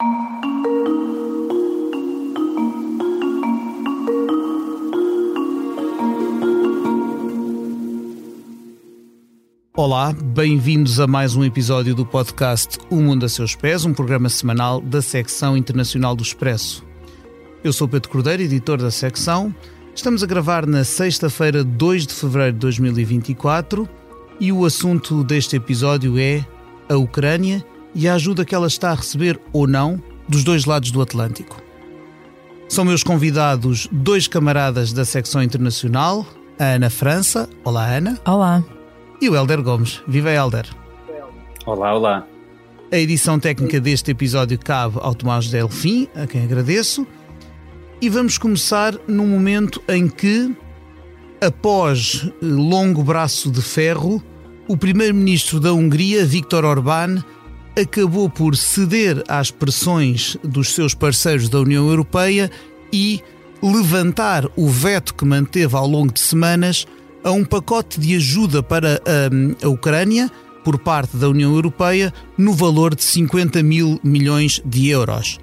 [0.00, 0.08] Olá,
[10.14, 14.80] bem-vindos a mais um episódio do podcast O Mundo a Seus Pés, um programa semanal
[14.80, 16.82] da secção internacional do Expresso.
[17.62, 19.54] Eu sou Pedro Cordeiro, editor da secção.
[19.94, 23.86] Estamos a gravar na sexta-feira, 2 de fevereiro de 2024,
[24.40, 26.42] e o assunto deste episódio é
[26.88, 27.62] a Ucrânia
[27.94, 31.60] e a ajuda que ela está a receber ou não dos dois lados do Atlântico.
[32.68, 36.26] São meus convidados dois camaradas da secção internacional,
[36.58, 37.48] a Ana França.
[37.64, 38.18] Olá, Ana.
[38.24, 38.62] Olá
[39.20, 40.02] e o Helder Gomes.
[40.08, 40.66] Viva Helder!
[41.66, 42.26] Olá, olá!
[42.90, 47.06] A edição técnica deste episódio cabe ao Tomás Delfim, a quem agradeço.
[48.00, 50.56] E vamos começar num momento em que,
[51.40, 54.22] após longo braço de ferro,
[54.66, 57.22] o primeiro-ministro da Hungria, Viktor Orbán,
[57.78, 62.50] acabou por ceder às pressões dos seus parceiros da União Europeia
[62.92, 63.22] e
[63.62, 66.86] levantar o veto que manteve ao longo de semanas
[67.22, 70.30] a um pacote de ajuda para a, a Ucrânia
[70.64, 75.38] por parte da União Europeia no valor de 50 mil milhões de euros.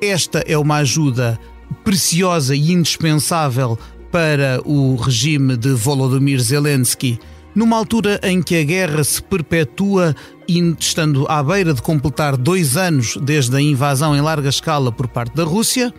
[0.00, 1.38] Esta é uma ajuda
[1.84, 3.78] preciosa e indispensável
[4.10, 7.18] para o regime de Volodymyr Zelensky,
[7.54, 10.14] numa altura em que a guerra se perpetua,
[10.48, 15.34] estando à beira de completar dois anos desde a invasão em larga escala por parte
[15.34, 15.92] da Rússia,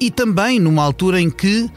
[0.00, 1.68] e também numa altura em que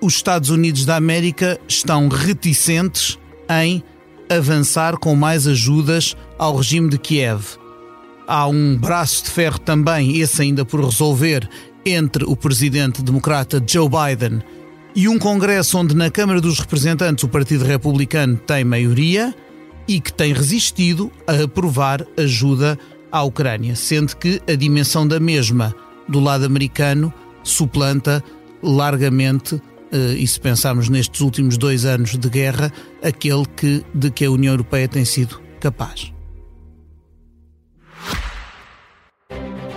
[0.00, 3.82] os Estados Unidos da América estão reticentes em
[4.28, 7.58] avançar com mais ajudas ao regime de Kiev.
[8.26, 11.48] Há um braço de ferro também, esse ainda por resolver,
[11.84, 14.42] entre o presidente democrata Joe Biden
[14.94, 19.34] e um Congresso onde na Câmara dos Representantes o Partido Republicano tem maioria
[19.86, 22.78] e que tem resistido a aprovar ajuda
[23.10, 25.74] à Ucrânia, sendo que a dimensão da mesma
[26.08, 28.22] do lado americano suplanta
[28.62, 29.60] largamente
[29.92, 32.72] eh, e se pensarmos nestes últimos dois anos de guerra,
[33.02, 36.12] aquele que, de que a União Europeia tem sido capaz.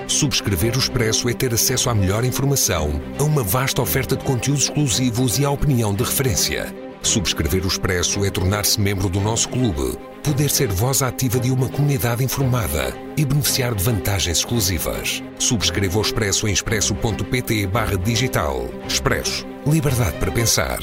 [0.08, 4.64] Subscrever o Expresso é ter acesso à melhor informação, a uma vasta oferta de conteúdos
[4.64, 6.87] exclusivos e à opinião de referência.
[7.08, 11.70] Subscrever o Expresso é tornar-se membro do nosso clube, poder ser voz ativa de uma
[11.70, 15.24] comunidade informada e beneficiar de vantagens exclusivas.
[15.40, 17.70] Subscreva o Expresso em expresso.pt
[18.04, 18.70] digital.
[18.86, 19.48] Expresso.
[19.66, 20.80] Liberdade para pensar.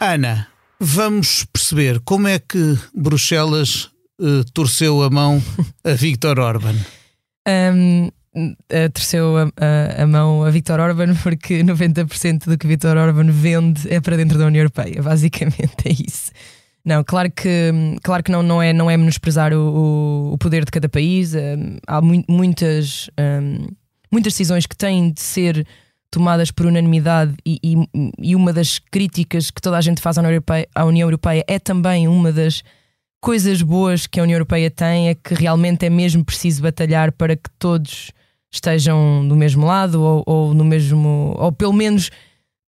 [0.00, 0.48] Ana,
[0.80, 3.90] vamos perceber como é que Bruxelas
[4.20, 5.40] uh, torceu a mão
[5.84, 6.74] a Viktor Orban.
[7.46, 8.10] Um,
[8.92, 13.92] torceu a, a, a, mão a Viktor Orban porque 90% do que Viktor Orban vende
[13.92, 15.00] é para dentro da União Europeia.
[15.02, 16.30] Basicamente é isso.
[16.84, 17.70] Não, claro que,
[18.02, 21.34] claro que não, não, é, não é menosprezar o, o poder de cada país.
[21.34, 23.66] Um, há mu muitas, um,
[24.10, 25.66] muitas decisões que têm de ser
[26.10, 30.22] tomadas por unanimidade e, e, e, uma das críticas que toda a gente faz à
[30.22, 32.62] União, Europeia, à União Europeia é também uma das
[33.20, 37.36] coisas boas que a União Europeia tem é que realmente é mesmo preciso batalhar para
[37.36, 38.10] que todos
[38.52, 42.10] estejam do mesmo lado ou, ou no mesmo ou pelo menos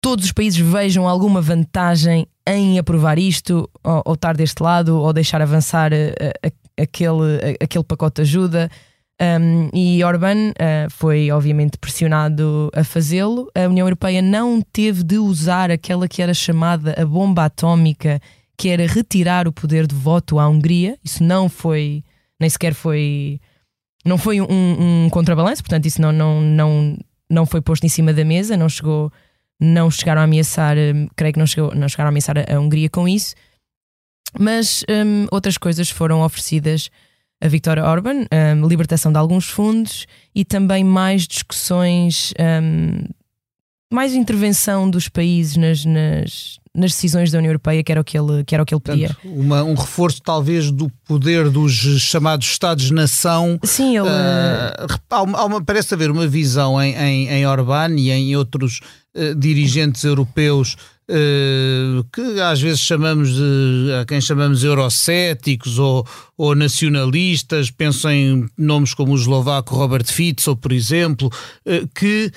[0.00, 5.12] todos os países vejam alguma vantagem em aprovar isto ou, ou estar deste lado ou
[5.12, 8.70] deixar avançar a, a, aquele, aquele pacote de ajuda
[9.20, 13.50] um, e Orbán uh, foi obviamente pressionado a fazê-lo.
[13.52, 18.20] A União Europeia não teve de usar aquela que era chamada a bomba atómica,
[18.56, 20.96] que era retirar o poder de voto à Hungria.
[21.04, 22.04] Isso não foi,
[22.38, 23.40] nem sequer foi,
[24.08, 24.46] não foi um,
[25.04, 26.98] um contrabalanço, portanto, isso não, não, não,
[27.30, 29.12] não foi posto em cima da mesa, não chegou,
[29.60, 32.88] não chegaram a ameaçar, hum, creio que não, chegou, não chegaram a ameaçar a Hungria
[32.88, 33.34] com isso.
[34.38, 36.90] Mas um, outras coisas foram oferecidas
[37.40, 42.34] a Victoria Orban, um, libertação de alguns fundos e também mais discussões,
[43.90, 48.18] mais intervenção dos países nas, nas, nas, decisões da União Europeia, que era o que
[48.18, 49.08] ele, que era o que ele pedia.
[49.08, 53.58] Portanto, uma, um reforço, talvez, do poder dos chamados Estados-nação.
[53.62, 54.08] Sim, ele.
[54.08, 58.80] Uh, uma, parece haver uma visão em, em, em Orbán e em outros
[59.14, 60.76] uh, dirigentes europeus
[61.10, 66.06] Uh, que às vezes chamamos de a quem chamamos eurocéticos ou,
[66.36, 71.28] ou nacionalistas, penso em nomes como o eslovaco Robert Fico, por exemplo,
[71.64, 72.30] uh, que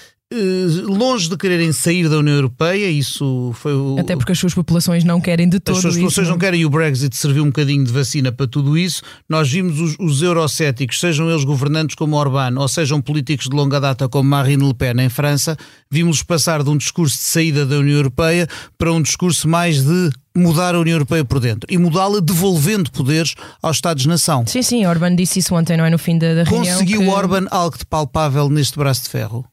[0.85, 3.97] longe de quererem sair da União Europeia, isso foi o...
[3.99, 6.35] Até porque as suas populações não querem de todo As suas populações não.
[6.35, 9.01] não querem e o Brexit serviu um bocadinho de vacina para tudo isso.
[9.27, 13.79] Nós vimos os, os eurocéticos, sejam eles governantes como Orbán ou sejam políticos de longa
[13.79, 15.57] data como Marine Le Pen em França,
[15.89, 18.47] vimos-los passar de um discurso de saída da União Europeia
[18.77, 23.35] para um discurso mais de mudar a União Europeia por dentro e mudá-la devolvendo poderes
[23.61, 24.45] aos Estados-nação.
[24.47, 25.89] Sim, sim, Orban disse isso ontem, não é?
[25.89, 26.73] No fim da, da reunião.
[26.73, 27.07] Conseguiu que...
[27.07, 29.45] Orban algo de palpável neste braço de ferro?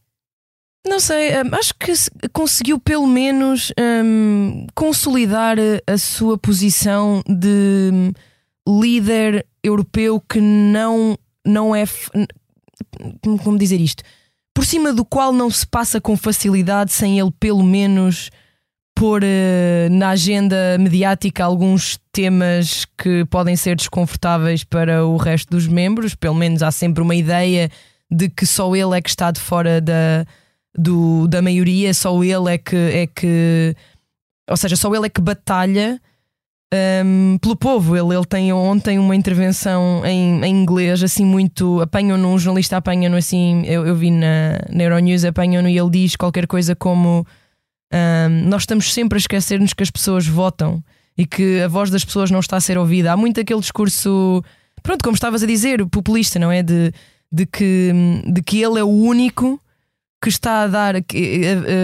[0.86, 1.92] Não sei, hum, acho que
[2.32, 8.12] conseguiu pelo menos um, consolidar a sua posição de hum,
[8.80, 11.84] líder europeu que não, não é.
[13.42, 14.02] Como dizer isto?
[14.54, 18.30] Por cima do qual não se passa com facilidade sem ele pelo menos
[18.94, 25.68] pôr uh, na agenda mediática alguns temas que podem ser desconfortáveis para o resto dos
[25.68, 26.16] membros.
[26.16, 27.70] Pelo menos há sempre uma ideia
[28.10, 30.26] de que só ele é que está de fora da,
[30.76, 33.74] do, da maioria, só ele é que, é que.
[34.48, 36.00] Ou seja, só ele é que batalha
[37.04, 37.96] um, pelo povo.
[37.96, 41.80] Ele, ele tem ontem uma intervenção em, em inglês, assim, muito.
[41.80, 43.62] Apanham-no, um jornalista apanha-no assim.
[43.66, 47.26] Eu, eu vi na, na Euronews, apanham-no e ele diz qualquer coisa como
[47.92, 50.82] um, nós estamos sempre a esquecer-nos que as pessoas votam
[51.16, 53.12] e que a voz das pessoas não está a ser ouvida.
[53.12, 54.42] Há muito aquele discurso,
[54.82, 56.62] pronto, como estavas a dizer, populista, não é?
[56.62, 56.92] De,
[57.32, 57.92] de, que,
[58.26, 59.60] de que ele é o único
[60.20, 60.94] que está a dar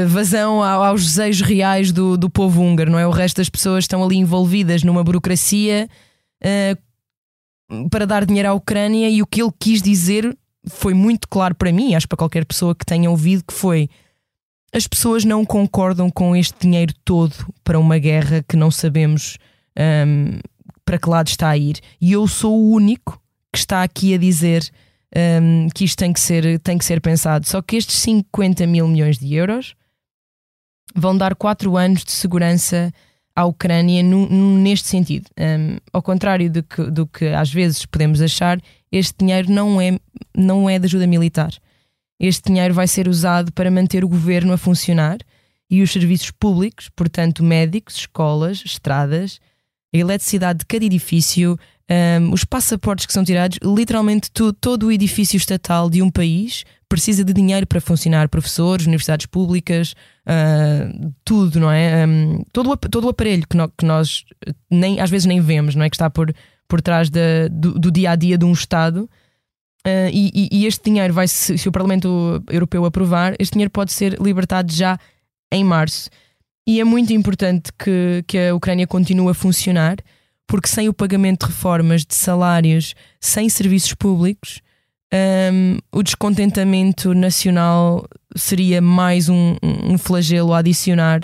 [0.08, 3.06] vazão aos desejos reais do, do povo húngaro, não é?
[3.06, 5.88] O resto das pessoas estão ali envolvidas numa burocracia
[6.42, 10.36] uh, para dar dinheiro à Ucrânia e o que ele quis dizer
[10.66, 13.88] foi muito claro para mim, acho para qualquer pessoa que tenha ouvido, que foi
[14.72, 19.38] as pessoas não concordam com este dinheiro todo para uma guerra que não sabemos
[19.78, 20.40] um,
[20.84, 21.78] para que lado está a ir.
[22.00, 23.20] E eu sou o único
[23.52, 24.68] que está aqui a dizer
[25.16, 27.46] um, que isto tem que, ser, tem que ser pensado.
[27.46, 29.74] Só que estes 50 mil milhões de euros
[30.94, 32.92] vão dar 4 anos de segurança
[33.34, 35.28] à Ucrânia no, no, neste sentido.
[35.38, 39.98] Um, ao contrário do que, do que às vezes podemos achar, este dinheiro não é,
[40.36, 41.52] não é de ajuda militar.
[42.18, 45.18] Este dinheiro vai ser usado para manter o governo a funcionar
[45.68, 49.40] e os serviços públicos, portanto, médicos, escolas, estradas,
[49.92, 51.58] a eletricidade de cada edifício,
[51.90, 56.64] um, os passaportes que são tirados, literalmente tu, todo o edifício estatal de um país
[56.88, 58.28] precisa de dinheiro para funcionar.
[58.28, 59.94] Professores, universidades públicas,
[60.26, 62.06] uh, tudo, não é?
[62.06, 64.24] Um, todo, todo o aparelho que, no, que, nós
[64.70, 65.90] nem, às vezes nem vemos, não é?
[65.90, 66.34] Que está por,
[66.68, 69.08] por trás da, do, do dia a dia de um Estado
[69.86, 73.92] Uh, e, e, este dinheiro vai, se, se, o Parlamento Europeu aprovar, este dinheiro pode
[73.92, 74.98] ser libertado já
[75.52, 76.08] em março.
[76.66, 79.96] E é muito importante que, que a Ucrânia continue a funcionar,
[80.46, 84.60] porque sem o pagamento de reformas, de salários, sem serviços públicos,
[85.52, 88.04] um, o descontentamento nacional
[88.36, 91.20] seria mais um, um flagelo a adicionar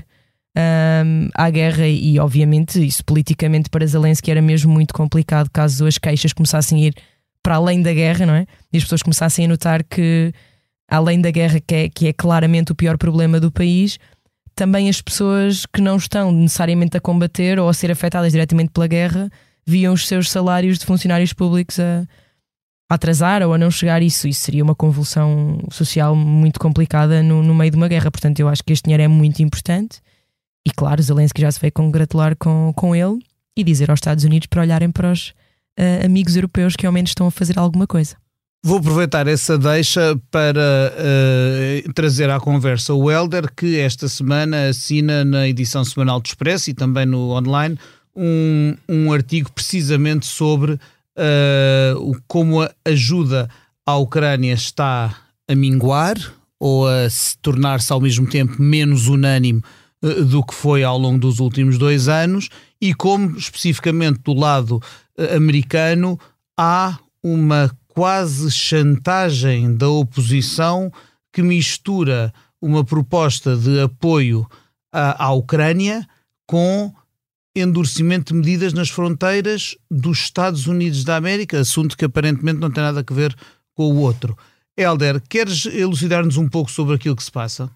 [0.56, 5.99] um, à guerra e, obviamente, isso politicamente para Zelensky era mesmo muito complicado caso as
[5.99, 6.94] queixas começassem a ir
[7.43, 8.46] para além da guerra, não é?
[8.72, 10.32] E as pessoas começassem a notar que,
[10.88, 13.99] além da guerra, que é, que é claramente o pior problema do país,
[14.61, 18.87] também as pessoas que não estão necessariamente a combater ou a ser afetadas diretamente pela
[18.87, 19.31] guerra
[19.67, 22.07] viam os seus salários de funcionários públicos a,
[22.91, 24.03] a atrasar ou a não chegar.
[24.03, 28.11] Isso, isso seria uma convulsão social muito complicada no, no meio de uma guerra.
[28.11, 30.03] Portanto, eu acho que este dinheiro é muito importante.
[30.69, 33.19] E claro, Zelensky já se veio congratular com, com ele
[33.56, 35.31] e dizer aos Estados Unidos para olharem para os
[35.79, 38.15] uh, amigos europeus que ao menos estão a fazer alguma coisa.
[38.62, 45.25] Vou aproveitar essa deixa para uh, trazer à conversa o Helder, que esta semana assina
[45.25, 47.79] na edição semanal do Expresso e também no online
[48.15, 53.49] um, um artigo precisamente sobre uh, como a ajuda
[53.87, 55.17] à Ucrânia está
[55.49, 56.17] a minguar
[56.58, 59.63] ou a se tornar-se ao mesmo tempo menos unânime
[60.05, 64.82] uh, do que foi ao longo dos últimos dois anos e como especificamente do lado
[65.34, 66.20] americano
[66.58, 70.91] há uma quase chantagem da oposição
[71.32, 74.47] que mistura uma proposta de apoio
[74.93, 76.06] à, à Ucrânia
[76.47, 76.93] com
[77.55, 82.82] endurecimento de medidas nas fronteiras dos Estados Unidos da América, assunto que aparentemente não tem
[82.82, 83.35] nada a ver
[83.75, 84.37] com o outro.
[84.77, 87.70] Helder, queres elucidar-nos um pouco sobre aquilo que se passa?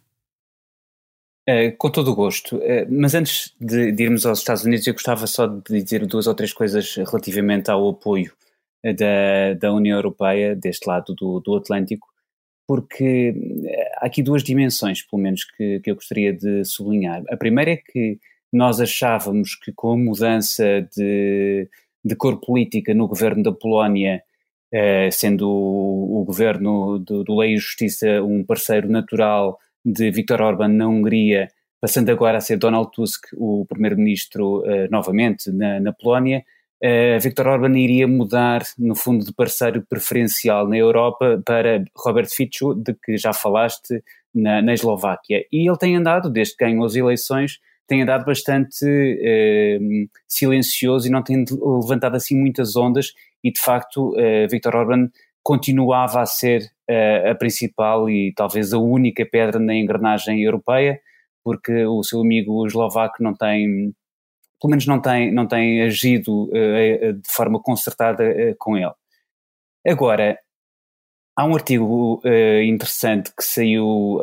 [1.47, 2.59] É, com todo o gosto.
[2.63, 6.27] É, mas antes de, de, irmos aos Estados Unidos, eu gostava só de dizer duas
[6.27, 8.33] ou três coisas relativamente ao apoio
[8.93, 12.07] da, da União Europeia, deste lado do, do Atlântico,
[12.67, 13.35] porque
[13.97, 17.23] há aqui duas dimensões, pelo menos, que, que eu gostaria de sublinhar.
[17.29, 18.19] A primeira é que
[18.53, 21.69] nós achávamos que com a mudança de,
[22.05, 24.23] de cor política no governo da Polónia,
[25.13, 30.69] sendo o, o governo do, do Lei e Justiça um parceiro natural de Viktor Orban
[30.69, 31.49] na Hungria,
[31.81, 36.43] passando agora a ser Donald Tusk o primeiro-ministro uh, novamente na, na Polónia,
[36.83, 42.75] uh, Viktor Orban iria mudar, no fundo, de parceiro preferencial na Europa para Robert Fico,
[42.75, 44.03] de que já falaste,
[44.35, 45.45] na, na Eslováquia.
[45.53, 51.11] E ele tem andado, desde que ganhou as eleições, tem andado bastante uh, silencioso e
[51.11, 53.13] não tem levantado assim muitas ondas
[53.43, 55.11] e de facto uh, Viktor Orban
[55.43, 60.99] continuava a ser uh, a principal e talvez a única pedra na engrenagem europeia,
[61.45, 63.95] porque o seu amigo eslovaco não tem,
[64.65, 68.25] pelo menos não tem, não tem agido de forma concertada
[68.59, 68.95] com ele.
[69.87, 70.39] Agora,
[71.37, 74.21] Há um artigo uh, interessante que saiu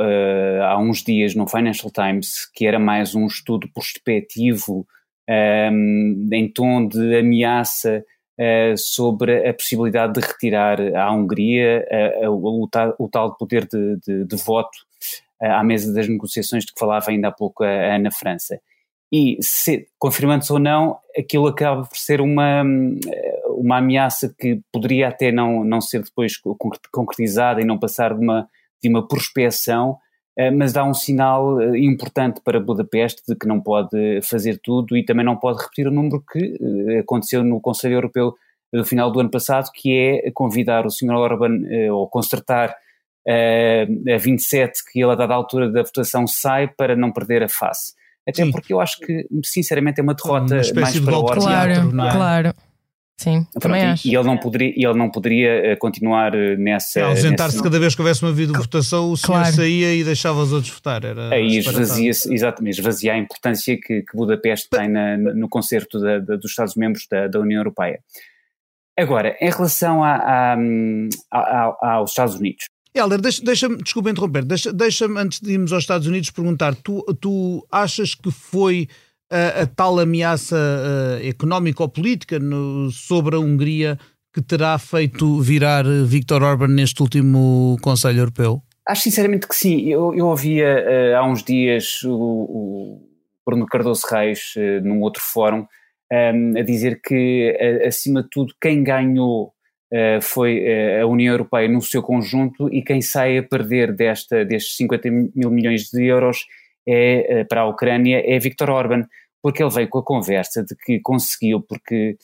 [0.64, 4.88] há uns dias no Financial Times, que era mais um estudo prospectivo
[5.28, 8.06] ehm, em tom de ameaça
[8.78, 11.86] sobre a possibilidade de retirar à Hungria
[12.30, 14.80] o, tal, poder de, de, de voto
[15.42, 18.60] à mesa das negociações de que falava ainda há pouco a Ana França.
[19.14, 19.38] E,
[20.00, 22.64] confirmando-se ou não, aquilo acaba por ser uma,
[23.50, 26.34] uma ameaça que poderia até não, não ser depois
[26.92, 28.48] concretizada e não passar de uma,
[28.82, 29.98] de uma prospeção,
[30.38, 34.96] eh, mas dá um sinal eh, importante para Budapeste de que não pode fazer tudo
[34.96, 36.58] e também não pode repetir o número que
[36.90, 38.34] eh, aconteceu no Conselho Europeu
[38.74, 41.12] do final do ano passado, que é convidar o Sr.
[41.12, 41.60] Orban
[41.92, 42.74] ou consertar
[43.28, 47.94] a 27 que ele a dada altura da votação sai para não perder a face.
[48.28, 48.52] Até Sim.
[48.52, 51.26] porque eu acho que, sinceramente, é uma derrota uma mais para o.
[51.26, 51.92] Claro, é?
[51.92, 52.54] claro.
[53.22, 54.08] Sim, Pronto, também acho.
[54.08, 57.02] E ele não poderia, ele não poderia eh, continuar eh, nessa.
[57.02, 59.56] É, Ausentar-se cada vez que houvesse uma vida de votação, o senhor claro.
[59.56, 61.06] saía e deixava os outros votar.
[61.06, 66.18] Era Aí esvazia-se, exatamente, esvazia a importância que, que Budapeste tem na, no concerto da,
[66.18, 68.00] da, dos Estados-membros da, da, União Europeia.
[68.98, 70.58] Agora, em relação a, a,
[71.32, 72.66] a, aos Estados Unidos.
[72.94, 77.02] Helder, deixa-me, deixa desculpa interromper, deixa-me, deixa antes de irmos aos Estados Unidos, perguntar: tu,
[77.20, 78.88] tu achas que foi
[79.32, 83.98] a, a tal ameaça uh, económica ou política no, sobre a Hungria
[84.34, 88.62] que terá feito virar Viktor Orban neste último Conselho Europeu?
[88.88, 89.88] Acho sinceramente que sim.
[89.88, 93.10] Eu, eu ouvia uh, há uns dias o, o
[93.46, 95.68] Bruno Cardoso Reis, uh, num outro fórum, um,
[96.12, 99.54] ehm, a dizer que, acima de tudo, quem ganhou
[100.22, 105.10] foi a União Europeia no seu conjunto e quem sai a perder desta, destes 50
[105.36, 106.46] mil milhões de euros
[106.88, 109.06] é, para a Ucrânia é Viktor Orban
[109.42, 112.18] porque ele veio com a conversa de que conseguiu, porque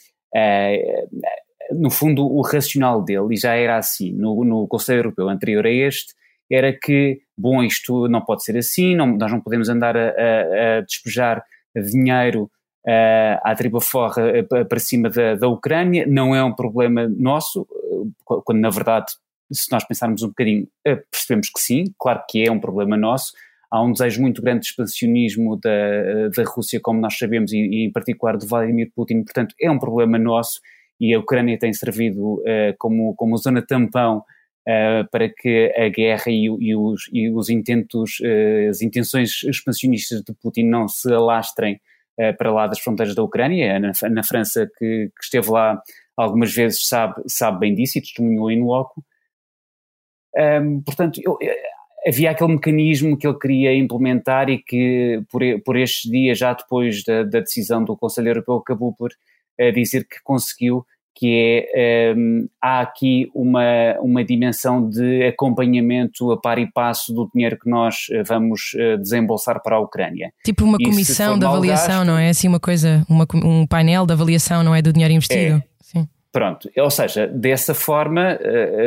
[1.71, 5.71] no fundo o racional dele, e já era assim no, no Conselho Europeu anterior a
[5.71, 6.13] este,
[6.49, 10.77] era que, bom, isto não pode ser assim, não, nós não podemos andar a, a,
[10.77, 11.43] a despejar
[11.75, 12.49] dinheiro
[12.87, 14.23] uh, à tripa forra
[14.67, 17.67] para cima da, da Ucrânia, não é um problema nosso,
[18.25, 19.13] quando na verdade,
[19.51, 20.67] se nós pensarmos um bocadinho,
[21.11, 23.33] percebemos que sim, claro que é um problema nosso,
[23.69, 27.85] há um desejo muito grande de expansionismo da, da Rússia, como nós sabemos, e, e,
[27.85, 30.59] em particular de Vladimir Putin, portanto é um problema nosso
[30.99, 36.31] e a Ucrânia tem servido uh, como, como zona tampão uh, para que a guerra
[36.31, 41.79] e, e, os, e os, intentos, uh, as intenções expansionistas de Putin não se alastrem
[42.37, 43.79] para lá das fronteiras da Ucrânia.
[43.79, 45.81] Na, na França, que, que, esteve lá
[46.15, 49.03] algumas vezes, sabe, sabe bem disso e testemunhou em loco.
[50.35, 51.37] Um, portanto, eu,
[52.07, 57.03] havia aquele mecanismo que ele queria implementar e que por, por estes dias, já depois
[57.03, 60.85] da, da decisão do Conselho Europeu, acabou por uh, dizer que conseguiu,
[61.17, 67.11] que é, um, ehm, há aqui uma, uma dimensão de acompanhamento a par e passo
[67.11, 70.31] do dinheiro que nós uh, vamos uh, desembolsar para a Ucrânia.
[70.45, 72.29] Tipo uma comissão de avaliação, gasto, não é?
[72.29, 74.81] Assim uma coisa, uma, um painel de avaliação, não é?
[74.81, 75.57] Do dinheiro investido.
[75.57, 76.07] É, Sim.
[76.31, 78.37] Pronto, ou seja, dessa forma,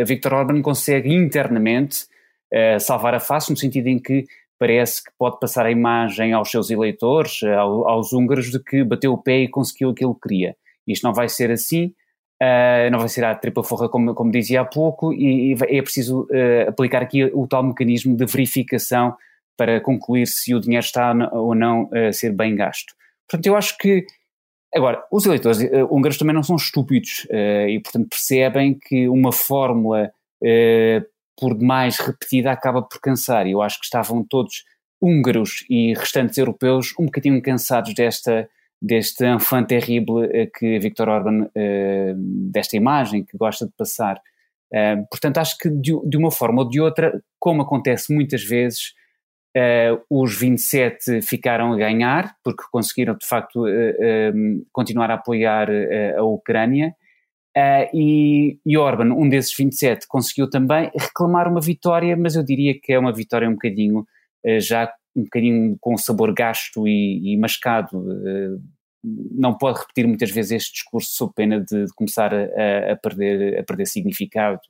[0.00, 2.04] a Viktor Orban consegue internamente
[2.78, 4.24] salvar a face, no sentido em que
[4.56, 9.12] parece que pode passar a imagem aos seus eleitores, ao, aos húngaros, de que bateu
[9.12, 10.54] o pé e conseguiu aquilo que queria.
[10.86, 11.92] Isto não vai ser assim,
[12.42, 15.82] uh, não vai ser a tripla forra, como, como dizia há pouco, e, e é
[15.82, 19.16] preciso uh, aplicar aqui o tal mecanismo de verificação
[19.56, 22.94] para concluir se o dinheiro está ou não a ser bem gasto.
[23.28, 24.06] Portanto, eu acho que
[24.72, 25.58] Agora, os eleitores
[25.90, 30.12] húngaros também não são estúpidos e, portanto, percebem que uma fórmula
[31.36, 33.48] por demais repetida acaba por cansar.
[33.48, 34.64] Eu acho que estavam todos
[35.00, 38.48] húngaros e restantes europeus um bocadinho cansados desta
[38.80, 42.14] deste enfant terrible eh, que Viktor Orban, uh,
[42.50, 44.20] desta imagem que gosta de passar.
[44.72, 48.94] Uh, portanto, acho que de, uma forma ou de outra, como acontece muitas vezes,
[50.08, 53.64] os 27 ficaram a ganhar, porque conseguiram de facto
[54.70, 55.68] continuar a apoiar
[56.16, 56.94] a Ucrânia,
[57.92, 62.92] e, e Orban, um desses 27, conseguiu também reclamar uma vitória, mas eu diria que
[62.92, 64.06] é uma vitória um bocadinho,
[64.60, 67.98] já um bocadinho com sabor gasto e, e mascado.
[67.98, 68.60] Uh,
[69.02, 73.58] não pode repetir muitas vezes este discurso sob pena de, de começar a, a, perder,
[73.58, 74.60] a perder significado.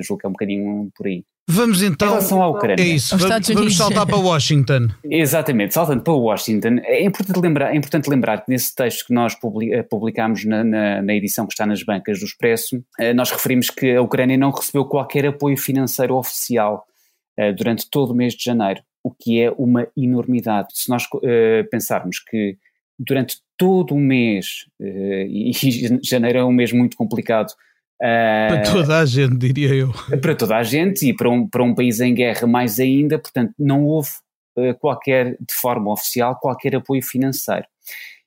[0.00, 1.24] julgo que é um bocadinho por aí.
[1.52, 2.06] Vamos então.
[2.06, 2.80] Em relação à Ucrânia.
[2.80, 4.88] É isso, vamos, vamos, saltar para Washington.
[5.02, 6.76] Exatamente, saltando para Washington.
[6.84, 9.36] É importante lembrar, é importante lembrar que nesse texto que nós
[9.72, 13.68] eh, publicámos na, na, na edição que está nas bancas do Expresso, eh, nós referimos
[13.68, 16.84] que a Ucrânia não recebeu qualquer apoio financeiro oficial
[17.36, 20.68] eh, durante todo o mês de janeiro, o que é uma enormidade.
[20.72, 21.04] Se nós
[21.70, 22.56] pensarmos que
[22.98, 25.52] durante todo o mês, e
[26.02, 27.52] janeiro é um mês muito complicado
[28.00, 29.92] para toda a gente, diria eu.
[30.22, 33.52] Para toda a gente e para um, para um país em guerra mais ainda, portanto,
[33.58, 34.08] não houve
[34.56, 37.66] uh, qualquer, de forma oficial, qualquer apoio financeiro.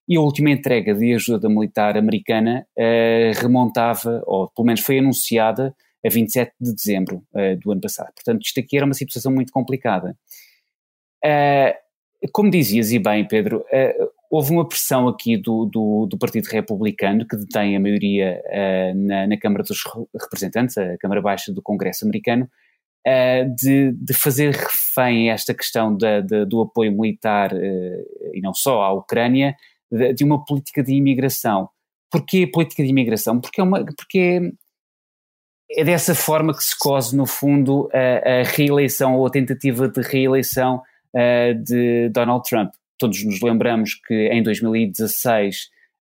[0.08, 5.75] E a última entrega de ajuda militar americana uh, remontava, ou pelo menos foi anunciada,
[6.06, 8.13] a 27 de dezembro uh, do ano passado.
[8.13, 10.15] Portanto, isto aqui era uma situação muito complicada.
[12.32, 13.65] Como dizias e bem, Pedro,
[14.34, 19.27] houve uma pressão aqui do, do, do, Partido Republicano, que detém a maioria uh, na,
[19.27, 19.84] na, Câmara dos
[20.20, 22.50] Representantes, a Câmara Baixa do Congresso Americano,
[23.08, 28.56] uh, de, de, fazer refém esta questão da, de, do apoio militar, uh, e não
[28.56, 29.56] só à Ucrânia,
[29.92, 31.70] de, de, uma política de imigração.
[32.10, 33.39] Porquê política de imigração?
[33.39, 34.42] Porque é, uma, porque
[35.70, 39.88] é, é dessa forma que se cose, no fundo, a, a reeleição ou a tentativa
[39.88, 40.82] de reeleição
[41.65, 42.72] de Donald Trump.
[42.98, 45.55] Todos nos lembramos que em 2016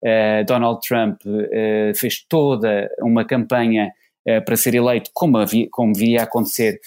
[0.02, 3.90] uh, eh, Donald Trump uh, fez toda uma campanha
[4.28, 6.78] uh, para ser eleito, como, havia, como viria a acontecer,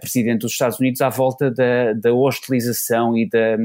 [0.00, 3.56] presidente dos Estados Unidos, à volta da, da hostilização e da,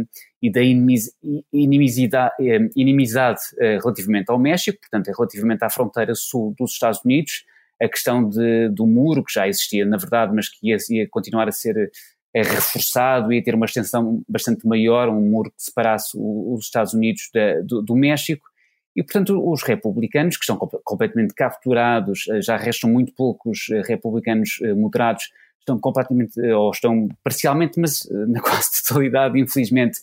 [0.41, 2.33] e da inimizidade,
[2.75, 7.45] inimizade relativamente ao México, portanto, relativamente à fronteira sul dos Estados Unidos,
[7.79, 11.47] a questão de, do muro, que já existia na verdade, mas que ia, ia continuar
[11.47, 11.91] a ser
[12.33, 17.29] é reforçado, ia ter uma extensão bastante maior, um muro que separasse os Estados Unidos
[17.63, 18.49] do, do, México,
[18.95, 24.59] e portanto os republicanos, que estão completamente capturados, eh, já restam muito poucos eh, republicanos
[24.63, 29.97] eh, moderados, estão completamente, ou estão parcialmente, mas na quase totalidade, infelizmente,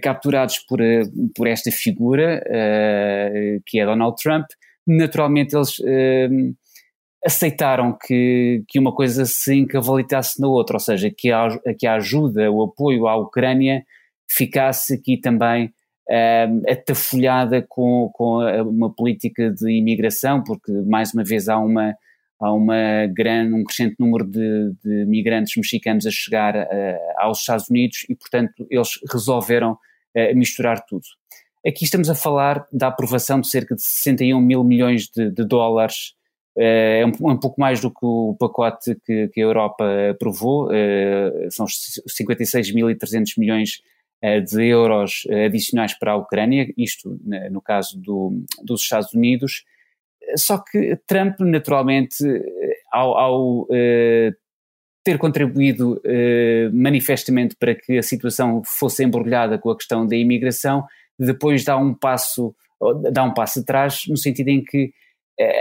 [0.00, 0.78] capturados por,
[1.34, 2.40] por esta figura,
[3.66, 4.46] que é Donald Trump.
[4.86, 5.80] Naturalmente eles
[7.24, 11.48] aceitaram que, que uma coisa se encavalitasse na outra, ou seja, que a,
[11.78, 13.84] que a ajuda, o apoio à Ucrânia
[14.28, 15.72] ficasse aqui também
[16.08, 21.94] um, atafolhada com, com uma política de imigração, porque mais uma vez há uma
[22.42, 26.68] há uma grande, um crescente número de, de migrantes mexicanos a chegar uh,
[27.18, 31.04] aos Estados Unidos e, portanto, eles resolveram uh, misturar tudo.
[31.64, 36.14] Aqui estamos a falar da aprovação de cerca de 61 mil milhões de, de dólares
[36.56, 41.50] é um, um, pouco mais do que o pacote que, que a Europa aprovou, uh,
[41.50, 43.80] são 56.300 milhões
[44.22, 47.18] uh, de euros adicionais para a Ucrânia, isto
[47.50, 49.64] no caso do, dos Estados Unidos.
[50.36, 52.22] Só que Trump, naturalmente,
[52.92, 53.68] ao, ao
[55.04, 56.00] ter contribuído
[56.72, 60.84] manifestamente para que a situação fosse embrulhada com a questão da imigração,
[61.18, 62.54] depois dá um passo,
[63.10, 64.92] dá um passo atrás, no sentido em que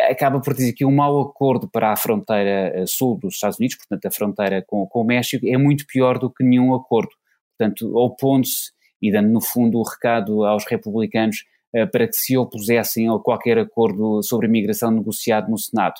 [0.10, 3.78] acaba por dizer que um mau acordo para a fronteira eh, sul dos Estados Unidos,
[3.78, 7.12] portanto a fronteira com, com o México, é muito pior do que nenhum acordo.
[7.58, 13.10] Portanto, opondo-se e dando no fundo o recado aos republicanos uh, para que se opusessem
[13.10, 15.96] a qualquer acordo sobre imigração negociado no Senado.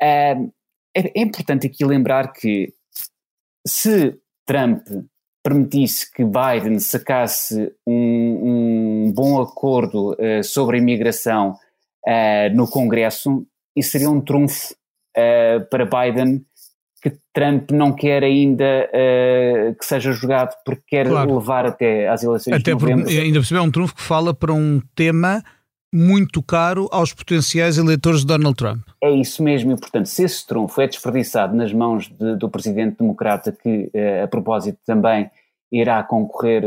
[0.00, 0.32] É,
[0.94, 2.72] é importante aqui lembrar que
[3.66, 4.86] se Trump
[5.42, 11.56] permitisse que Biden sacasse um, um bom acordo sobre a imigração
[12.06, 14.74] uh, no Congresso, isso seria um trunfo
[15.16, 16.44] uh, para Biden
[17.02, 21.34] que Trump não quer ainda uh, que seja jogado porque quer claro.
[21.34, 23.04] levar até às eleições até de novembro.
[23.04, 25.42] Porque, ainda por cima é um trunfo que fala para um tema
[25.92, 28.82] muito caro aos potenciais eleitores de Donald Trump.
[29.02, 32.98] É isso mesmo, e portanto, se esse trunfo é desperdiçado nas mãos de, do presidente
[32.98, 33.90] democrata, que
[34.22, 35.28] a propósito também
[35.72, 36.62] irá concorrer,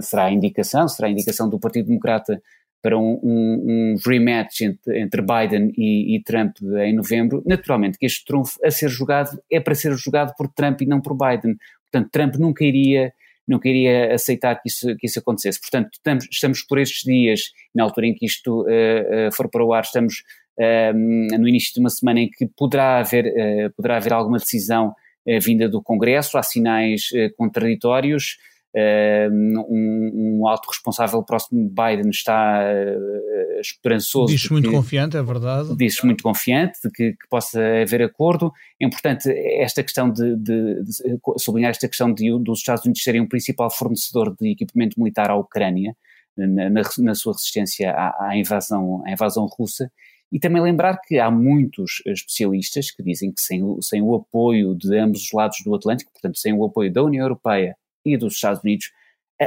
[0.00, 2.40] será a indicação, será a indicação do Partido Democrata
[2.82, 8.06] para um, um, um rematch entre, entre Biden e, e, Trump em novembro, naturalmente que
[8.06, 11.56] este trunfo a ser jogado é para ser jogado por Trump e não por Biden.
[11.90, 13.12] Portanto, Trump nunca iria,
[13.46, 15.60] nunca iria aceitar que isso, que isso acontecesse.
[15.60, 19.64] Portanto, estamos, estamos por estes dias, na altura em que isto uh, uh, for para
[19.64, 20.22] o ar, estamos
[20.58, 24.94] uh, no início de uma semana em que poderá haver, poderá haver alguma decisão
[25.42, 28.38] vinda do Congresso, há sinais contraditórios.
[28.76, 29.32] Uh,
[29.66, 34.30] um, um, alto responsável próximo de Biden está uh, esperançoso.
[34.30, 35.74] Diz-se muito confiante, é verdade.
[35.74, 38.52] Diz-se muito confiante de que, que, possa haver acordo.
[38.80, 40.92] É importante esta questão de, de, de
[41.38, 45.34] sublinhar esta questão de, dos Estados Unidos serem o principal fornecedor de equipamento militar à
[45.34, 45.96] Ucrânia,
[46.36, 49.90] na, na, na sua resistência à, à, invasão, à invasão russa.
[50.30, 54.94] E também lembrar que há muitos especialistas que dizem que sem sem o apoio de
[54.98, 57.74] ambos os lados do Atlântico, portanto, sem o apoio da União Europeia
[58.14, 58.86] e dos Estados Unidos,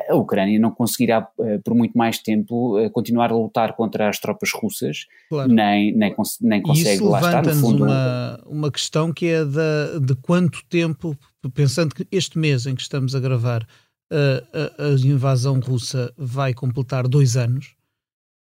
[0.10, 4.20] a Ucrânia não conseguirá eh, por muito mais tempo eh, continuar a lutar contra as
[4.20, 5.52] tropas russas, claro.
[5.52, 7.84] nem, nem, nem consegue Isso lá estar no fundo.
[7.84, 11.18] Uma, uma questão que é de, de quanto tempo,
[11.54, 13.68] pensando que este mês em que estamos a gravar
[14.10, 17.76] a, a, a invasão russa vai completar dois anos,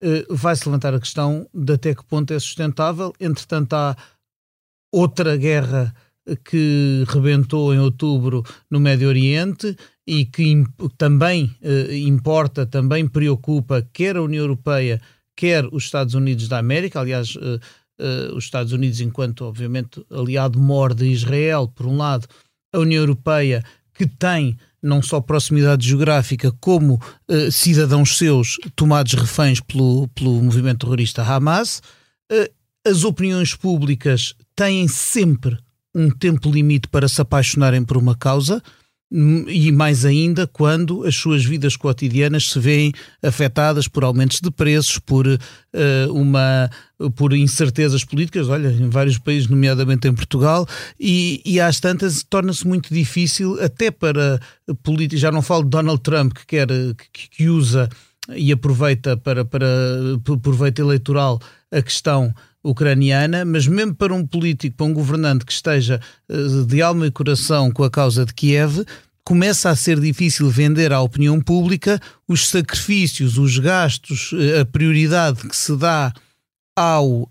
[0.03, 3.11] eh, vai-se levantar a questão de até que ponto é sustentável.
[3.19, 3.97] Entretanto, há
[4.93, 5.93] outra guerra
[6.45, 9.75] que rebentou em outubro no Médio Oriente
[10.09, 10.63] e que
[10.97, 14.99] também eh, importa, também preocupa quer a União Europeia,
[15.35, 16.99] quer os Estados Unidos da América.
[16.99, 17.59] Aliás, eh,
[17.99, 22.27] eh, os Estados Unidos, enquanto, obviamente, aliado mor de Israel, por um lado,
[22.73, 26.99] a União Europeia, que tem não só proximidade geográfica, como
[27.51, 31.81] cidadãos seus tomados reféns pelo, pelo movimento terrorista Hamas.
[32.87, 35.57] As opiniões públicas têm sempre
[35.93, 38.63] um tempo limite para se apaixonarem por uma causa
[39.11, 42.93] e mais ainda quando as suas vidas cotidianas se veem
[43.23, 46.69] afetadas por aumentos de preços, por uh, uma
[47.15, 50.67] por incertezas políticas, olha, em vários países, nomeadamente em Portugal,
[50.99, 54.39] e, e às tantas torna-se muito difícil até para
[54.83, 57.89] políticos, já não falo de Donald Trump que quer que, que usa
[58.35, 59.67] e aproveita para, para
[60.41, 61.39] proveito eleitoral
[61.71, 66.35] a questão ucraniana, mas mesmo para um político, para um governante que esteja eh,
[66.67, 68.83] de alma e coração com a causa de Kiev,
[69.23, 75.47] começa a ser difícil vender à opinião pública os sacrifícios, os gastos, eh, a prioridade
[75.47, 76.13] que se dá
[76.75, 77.27] ao uh,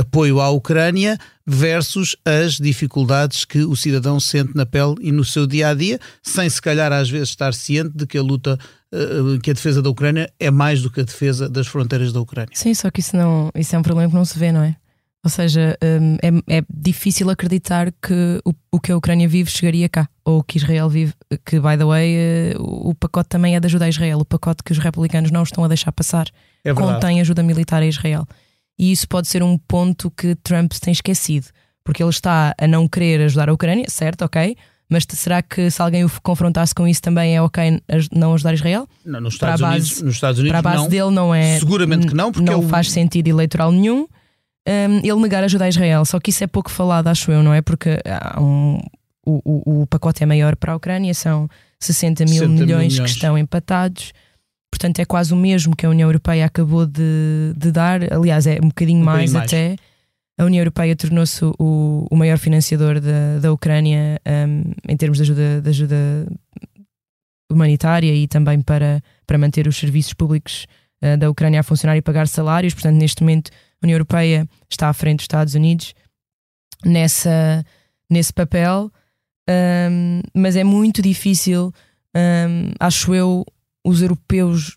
[0.00, 1.18] apoio à Ucrânia
[1.48, 5.98] versus as dificuldades que o cidadão sente na pele e no seu dia a dia,
[6.22, 8.58] sem se calhar às vezes estar ciente de que a luta,
[8.92, 12.20] uh, que a defesa da Ucrânia é mais do que a defesa das fronteiras da
[12.20, 12.50] Ucrânia.
[12.52, 14.76] Sim, só que isso, não, isso é um problema que não se vê, não é?
[15.24, 19.88] Ou seja, um, é, é, difícil acreditar que o, o, que a Ucrânia vive chegaria
[19.88, 21.14] cá, ou que Israel vive,
[21.46, 24.62] que, by the way, o, o pacote também é de ajuda a Israel, o pacote
[24.62, 26.28] que os republicanos não estão a deixar passar
[26.62, 28.28] é contém ajuda militar a Israel
[28.78, 31.48] e isso pode ser um ponto que Trump tem esquecido,
[31.82, 34.56] porque ele está a não querer ajudar a Ucrânia, certo, ok,
[34.88, 38.88] mas será que se alguém o confrontasse com isso também é ok não ajudar Israel?
[39.04, 40.60] Não, nos Estados, base, Unidos, nos Estados Unidos.
[40.60, 41.58] Para a base não, dele não é.
[41.58, 42.68] Seguramente que não, porque não é o...
[42.68, 44.06] faz sentido eleitoral nenhum
[44.68, 46.04] um, ele negar ajuda a Israel.
[46.04, 47.62] Só que isso é pouco falado, acho eu, não é?
[47.62, 47.98] Porque
[48.38, 48.78] um,
[49.24, 51.48] o, o, o, pacote é maior para a Ucrânia, são
[51.80, 54.12] 60 mil 60 milhões, milhões que estão empatados.
[54.70, 58.12] Portanto, é quase o mesmo que a União Europeia acabou de, de dar.
[58.12, 59.76] Aliás, é um bocadinho um mais, mais, até.
[60.38, 65.22] A União Europeia tornou-se o, o maior financiador da, da Ucrânia um, em termos de
[65.22, 66.26] ajuda, de ajuda
[67.50, 70.66] humanitária e também para, para manter os serviços públicos
[71.02, 72.72] uh, da Ucrânia a funcionar e pagar salários.
[72.72, 73.50] Portanto, neste momento,
[73.82, 75.92] a União Europeia está à frente dos Estados Unidos
[76.84, 77.64] nessa,
[78.10, 78.90] nesse papel,
[79.90, 81.72] um, mas é muito difícil,
[82.14, 83.44] um, acho eu,
[83.88, 84.76] os europeus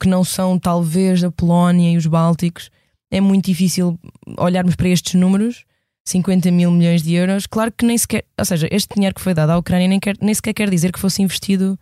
[0.00, 2.70] que não são talvez a Polónia e os Bálticos,
[3.10, 3.98] é muito difícil
[4.38, 5.64] olharmos para estes números.
[6.04, 9.34] 50 mil milhões de euros, claro que nem sequer, ou seja, este dinheiro que foi
[9.34, 11.76] dado à Ucrânia nem, quer, nem sequer quer dizer que fosse investido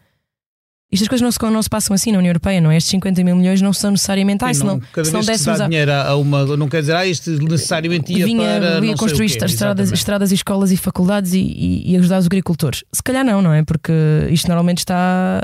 [0.95, 2.77] estas coisas não se, não se passam assim na União Europeia, não é?
[2.77, 4.45] Estes 50 mil milhões não são necessariamente.
[4.45, 6.57] Ah, Sim, não, cada se não vez que dinheiro a uma.
[6.57, 8.81] Não quer dizer, ah, isto necessariamente ia vinha, para.
[8.81, 12.85] Vinha construir estradas, estradas e escolas e faculdades e, e, e, ajudar os agricultores.
[12.93, 13.65] Se calhar não, não é?
[13.65, 13.93] Porque
[14.31, 15.43] isto normalmente está.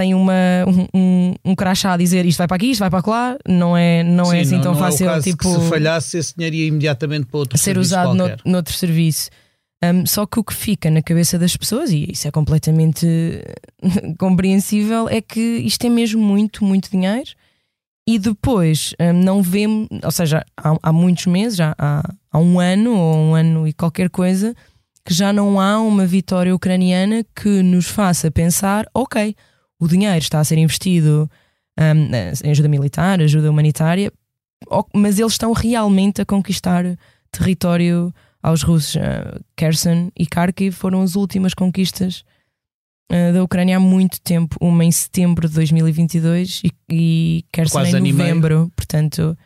[0.00, 0.32] Tem uma,
[0.94, 4.02] um, um, crachá a dizer isto vai para aqui, isto vai para lá, não é,
[4.02, 5.10] não é Sim, é assim não, tão não fácil.
[5.10, 9.28] É tipo, se falhasse, esse dinheiro ia imediatamente para outro ser usado no, noutro serviço.
[9.84, 13.06] Um, só que o que fica na cabeça das pessoas, e isso é completamente
[14.18, 17.32] compreensível, é que isto é mesmo muito, muito dinheiro.
[18.08, 22.58] E depois um, não vemos, ou seja, há, há muitos meses, já há, há um
[22.58, 24.56] ano ou um ano e qualquer coisa,
[25.04, 29.36] que já não há uma vitória ucraniana que nos faça pensar: ok,
[29.80, 31.28] o dinheiro está a ser investido
[31.78, 34.12] um, em ajuda militar, ajuda humanitária,
[34.94, 36.84] mas eles estão realmente a conquistar
[37.32, 38.96] território aos russos.
[38.96, 42.22] Uh, Kherson e Kharkiv foram as últimas conquistas
[43.10, 47.96] uh, da Ucrânia há muito tempo, uma em setembro de 2022 e, e Kherson Quase
[47.96, 49.36] em novembro, portanto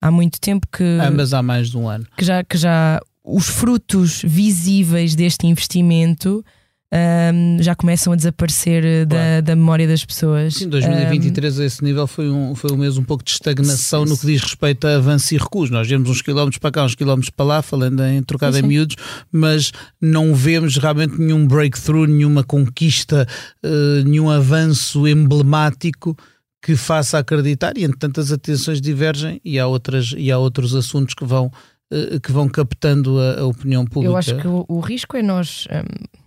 [0.00, 2.06] há muito tempo que ambas há mais de um ano.
[2.16, 6.44] que já que já os frutos visíveis deste investimento
[6.92, 9.24] um, já começam a desaparecer eh, claro.
[9.24, 10.54] da, da, memória das pessoas.
[10.54, 14.04] Sim, 2023 um, a esse nível foi um, foi um mês um pouco de estagnação
[14.04, 15.70] sim, no que diz respeito a avanço e recuos.
[15.70, 18.96] Nós vemos uns quilómetros para cá, uns quilómetros para lá, falando em trocado em miúdos,
[19.30, 23.26] mas não vemos realmente nenhum breakthrough, nenhuma conquista,
[23.64, 26.16] uh, nenhum avanço emblemático
[26.60, 31.14] que faça acreditar e entretanto as atenções divergem e há, outras, e há outros assuntos
[31.14, 31.52] que vão,
[31.92, 34.12] uh, que vão captando a, a, opinião pública.
[34.12, 35.68] Eu acho que o, o risco é nós.
[35.70, 36.20] Um,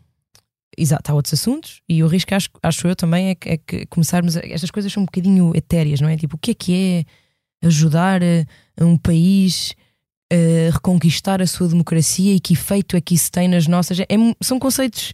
[0.78, 3.86] exato, há outros assuntos e o risco, acho, acho eu também, é que, é que
[3.88, 4.38] começarmos.
[4.38, 6.18] A, estas coisas são um bocadinho etéreas, não é?
[6.18, 8.46] Tipo, o que é que é ajudar a,
[8.82, 9.74] a um país
[10.32, 14.00] a reconquistar a sua democracia e que efeito é que isso tem nas nossas.
[14.00, 14.08] É,
[14.42, 15.14] são conceitos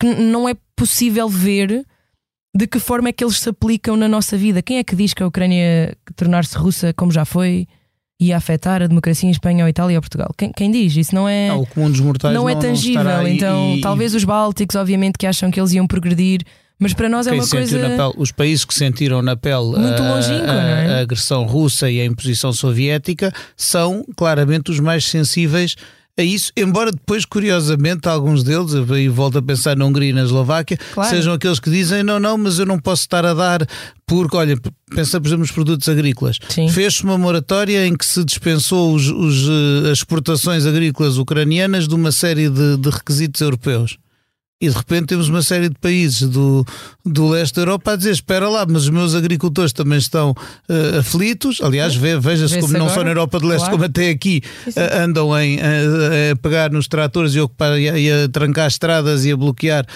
[0.00, 1.84] que não é possível ver
[2.54, 4.62] de que forma é que eles se aplicam na nossa vida.
[4.62, 7.66] Quem é que diz que a Ucrânia tornar-se russa, como já foi,
[8.20, 10.34] ia afetar a democracia em Espanha ou Itália ou Portugal?
[10.36, 10.96] Quem, quem diz?
[10.96, 11.48] Isso não é.
[11.48, 13.04] Não, o comum dos mortais não, não é tangível.
[13.04, 16.42] Não então, e, talvez os bálticos, obviamente, que acham que eles iam progredir.
[16.80, 17.78] Mas para nós é uma coisa.
[17.78, 20.94] Pele, os países que sentiram na pele Muito a, a, é?
[20.94, 25.74] a agressão russa e a imposição soviética são claramente os mais sensíveis
[26.18, 30.24] a isso, embora depois, curiosamente, alguns deles, e volto a pensar na Hungria e na
[30.24, 31.10] Eslováquia, claro.
[31.10, 33.66] sejam aqueles que dizem: não, não, mas eu não posso estar a dar,
[34.06, 34.58] porque, olha,
[34.94, 36.38] pensa, por exemplo, nos produtos agrícolas.
[36.70, 41.94] Fez-se uma moratória em que se dispensou os, os, eh, as exportações agrícolas ucranianas de
[41.94, 43.98] uma série de, de requisitos europeus.
[44.60, 46.66] E de repente temos uma série de países do,
[47.06, 50.98] do leste da Europa a dizer: espera lá, mas os meus agricultores também estão uh,
[50.98, 51.60] aflitos.
[51.62, 53.76] Aliás, ve, veja-se como não só na Europa do leste, claro.
[53.76, 57.88] como até aqui uh, andam em, uh, a pegar nos tratores e a, ocupar, e
[57.88, 59.86] a, e a trancar estradas e a bloquear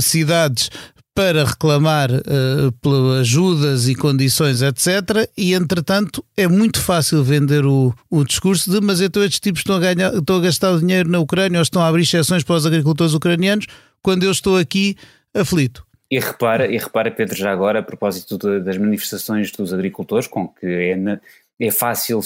[0.00, 0.70] cidades
[1.18, 5.28] para reclamar uh, ajudas e condições, etc.
[5.36, 9.74] E, entretanto, é muito fácil vender o, o discurso de mas então estes tipos estão
[9.74, 12.64] a, ganhar, estão a gastar dinheiro na Ucrânia ou estão a abrir exceções para os
[12.64, 13.66] agricultores ucranianos
[14.00, 14.94] quando eu estou aqui
[15.34, 15.84] aflito.
[16.08, 20.46] E repara, e repara, Pedro, já agora, a propósito de, das manifestações dos agricultores, com
[20.46, 21.18] que é,
[21.58, 22.20] é fácil,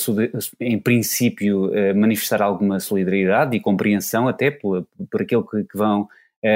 [0.61, 6.02] em princípio, eh, manifestar alguma solidariedade e compreensão, até por, por aquilo que, que vão
[6.02, 6.09] uh,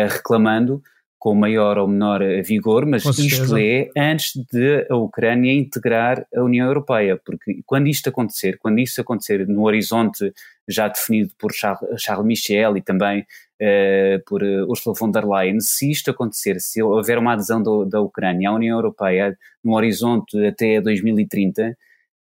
[0.06, 0.82] reclamando,
[1.18, 6.66] com maior ou menor vigor, mas isto é antes de a Ucrânia integrar a União
[6.66, 10.32] Europeia, porque quando isto acontecer, quando isso acontecer no horizonte
[10.68, 15.90] já definido por Charles Michel e também uh, por uh, Ursula von der Leyen, se
[15.90, 20.80] isto acontecer, se houver uma adesão do, da Ucrânia à União Europeia no horizonte até
[20.80, 21.76] 2030,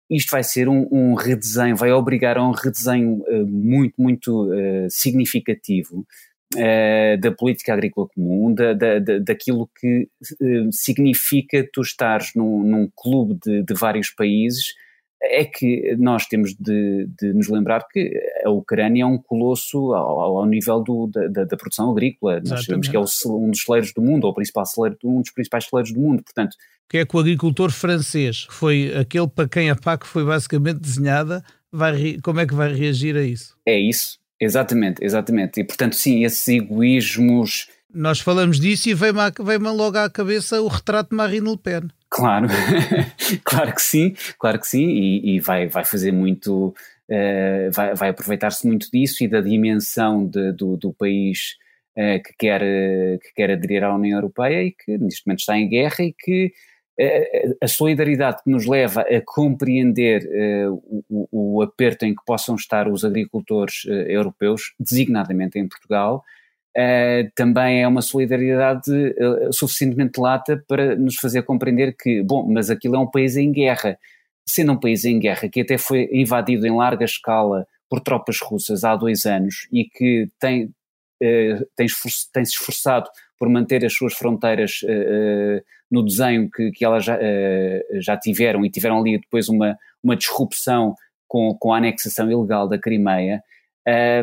[0.10, 4.50] isto vai ser um, um redesenho, vai obrigar a um redesenho uh, muito, muito
[4.90, 6.06] significativo
[7.22, 10.10] da política agrícola comum, da, da, daquilo que
[10.72, 14.74] significa tu estares num, num clube de, de vários países
[15.22, 18.12] é que nós temos de, de, nos lembrar que
[18.44, 22.36] a Ucrânia é um colosso ao, ao nível do, da, da, produção agrícola.
[22.38, 22.52] Exatamente.
[22.52, 25.22] Nós sabemos que é o, um dos celeiros do mundo, ou o principal celeiro, um
[25.22, 26.24] dos principais celeiros do mundo.
[26.24, 26.56] Portanto,
[26.90, 30.80] que é que o agricultor francês, que foi aquele para quem a PAC foi basicamente
[30.80, 33.56] desenhada, vai, como é que vai reagir a isso?
[33.64, 35.60] É isso, exatamente, exatamente.
[35.60, 37.70] E portanto, sim, esses egoísmos.
[37.94, 41.90] Nós falamos disso e vem-me vem logo à cabeça o retrato de Marine Le Pen.
[42.10, 42.48] Claro,
[43.44, 48.10] claro que sim, claro que sim, e, e vai, vai fazer muito, uh, vai, vai
[48.10, 51.56] aproveitar-se muito disso e da dimensão de, do, do país
[51.96, 55.70] uh, que, quer, que quer aderir à União Europeia e que neste momento está em
[55.70, 56.52] guerra e que uh,
[57.62, 60.28] a solidariedade que nos leva a compreender
[61.10, 66.24] o, o, aperto em que possam estar os agricultores europeus, designadamente em Portugal,
[66.78, 72.70] Uh, também é uma solidariedade uh, suficientemente lata para nos fazer compreender que, bom, mas
[72.70, 73.98] aquilo é um país em guerra.
[74.48, 78.84] Sendo um país em guerra que até foi invadido em larga escala por tropas russas
[78.84, 83.94] há dois anos e que tem, uh, tem, esforço, tem se esforçado por manter as
[83.94, 84.82] suas fronteiras
[85.90, 87.18] no desenho que, que elas já,
[88.02, 90.94] já tiveram e tiveram ali depois uma, uma disrupção
[91.28, 93.42] com, com a anexação ilegal da Crimeia,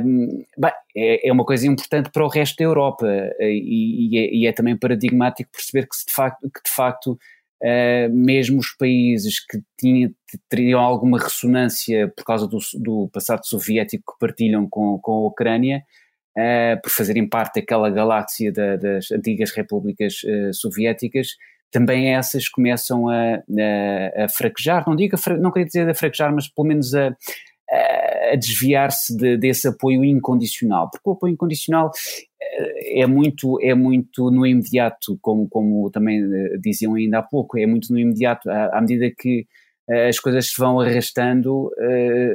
[0.05, 4.18] um, bem, é, é, uma coisa importante para o resto da Europa eh, e, e,
[4.18, 7.18] é, e é, também paradigmático perceber que, de facto, que de facto
[7.62, 10.12] uh, mesmo os países que tinha,
[10.48, 15.83] teriam alguma ressonância por causa do, do, passado soviético que partilham com, com a Ucrânia,
[16.37, 21.29] uh, por fazerem parte daquela galáxia da, das antigas repúblicas uh, soviéticas,
[21.70, 26.33] também essas começam a, a, a fraquejar, não digo, a, não queria dizer a fraquejar,
[26.33, 27.14] mas pelo menos a
[28.33, 31.90] a desviar-se de, desse apoio incondicional, porque o apoio incondicional
[32.40, 36.22] eh, é muito, é muito no imediato, como, como também
[36.61, 39.46] diziam ainda há pouco, é muito no imediato, à, à medida que
[39.88, 41.70] as coisas se vão arrastando,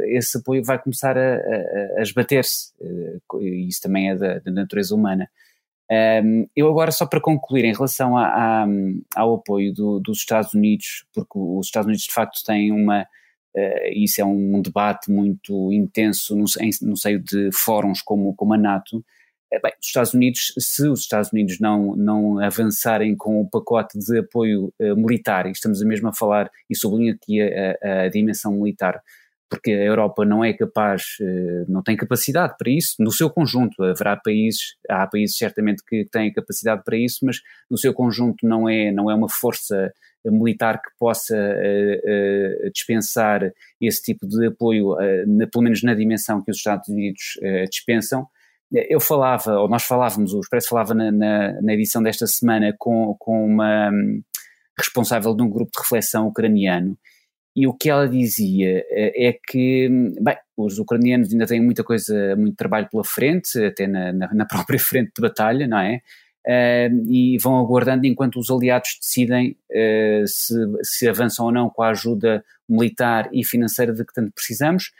[0.06, 2.72] esse apoio vai começar a, a, a esbater-se,
[3.68, 5.30] isso também é da, da natureza humana.
[6.56, 8.66] eu agora, só para concluir, em relação a,
[9.16, 13.06] ao apoio do, dos Estados Unidos, porque os Estados Unidos de facto têm uma,
[13.94, 16.46] isso é um debate muito intenso no,
[16.84, 19.04] no seio de fóruns como, como a NATO.
[19.60, 24.20] Bem, os Estados Unidos, se os Estados Unidos não, não avançarem com o pacote de
[24.20, 28.54] apoio uh, militar, e estamos mesmo a falar, e sublinho aqui a, a, a dimensão
[28.54, 29.02] militar,
[29.50, 33.84] porque a Europa não é capaz, uh, não tem capacidade para isso, no seu conjunto,
[33.84, 38.70] haverá países, há países certamente que têm capacidade para isso, mas no seu conjunto não
[38.70, 39.92] é, não é uma força
[40.24, 44.96] militar que possa uh, uh, dispensar esse tipo de apoio,
[45.28, 47.38] na, pelo menos na dimensão que os Estados Unidos
[47.70, 48.28] dispensam,
[48.72, 53.16] eu falava, ou nós falávamos, o Expresso falava na, na, na edição desta semana com,
[53.20, 54.22] com uma um,
[54.78, 56.98] responsável de um grupo de reflexão ucraniano,
[57.56, 61.84] e o que ela dizia eh, é que, hum, bem, os ucranianos ainda têm muita
[61.84, 66.02] coisa, muito trabalho pela frente, até na, na, na própria frente de batalha, não é?
[66.48, 71.84] Uh, e vão aguardando enquanto os aliados decidem uh, se, se avançam ou não com
[71.84, 74.92] a ajuda militar e financeira de que tanto precisamos.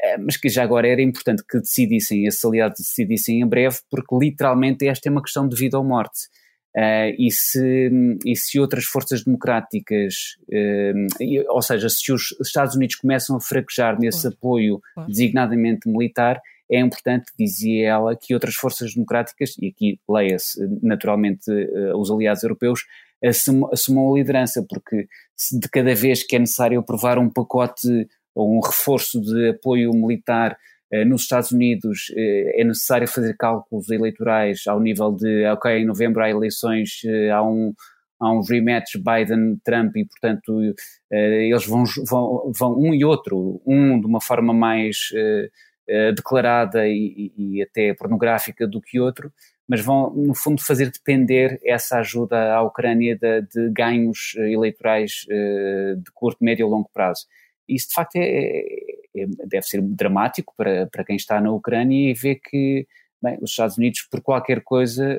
[0.00, 4.16] Eh, mas que já agora era importante que decidissem, esses aliados decidissem em breve, porque
[4.16, 6.28] literalmente esta é uma questão de vida ou morte.
[6.76, 7.88] Uh, e, se,
[8.26, 13.96] e se outras forças democráticas, uh, ou seja, se os Estados Unidos começam a fraquejar
[13.96, 14.36] nesse claro.
[14.36, 15.08] apoio claro.
[15.08, 21.96] designadamente militar, é importante, dizia ela, que outras forças democráticas, e aqui leia-se naturalmente uh,
[21.96, 22.80] os aliados europeus,
[23.24, 25.06] assumam, assumam a liderança, porque
[25.52, 30.56] de cada vez que é necessário aprovar um pacote ou um reforço de apoio militar
[30.94, 35.84] eh, nos Estados Unidos eh, é necessário fazer cálculos eleitorais ao nível de, ok, em
[35.86, 37.74] novembro há eleições, eh, há um,
[38.20, 40.60] há um rematch Biden-Trump e, portanto,
[41.10, 44.96] eles vão, vão, vão, um e outro, um de uma forma mais
[46.16, 49.32] declarada e, e até pornográfica do que outro,
[49.68, 56.10] mas vão, no fundo, fazer depender essa ajuda à Ucrânia de, de ganhos eleitorais de
[56.14, 57.26] curto, médio e longo prazo.
[57.68, 62.10] Isso, de facto, é, é, é, deve ser dramático para, para quem está na Ucrânia
[62.10, 62.86] e vê que
[63.22, 65.18] bem, os Estados Unidos, por qualquer coisa,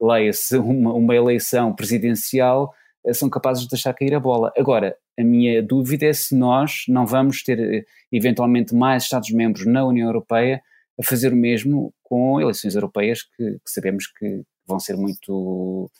[0.00, 2.72] leia-se uma, uma eleição presidencial,
[3.04, 4.52] eh, são capazes de deixar cair a bola.
[4.56, 9.84] Agora, a minha dúvida é se nós não vamos ter eh, eventualmente mais Estados-membros na
[9.84, 10.62] União Europeia
[10.98, 15.90] a fazer o mesmo com eleições europeias que, que sabemos que vão ser muito